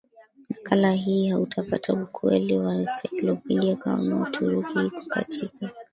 [0.49, 5.69] nakala hii hautapata ukweli wa ensaiklopidia kama Uturuki iko katika